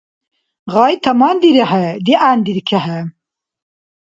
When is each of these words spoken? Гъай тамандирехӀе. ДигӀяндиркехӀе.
Гъай 0.71 0.93
тамандирехӀе. 1.03 1.87
ДигӀяндиркехӀе. 2.05 2.99